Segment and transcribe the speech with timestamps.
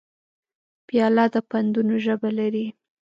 [0.87, 2.65] پیاله د پندونو ژبه لري.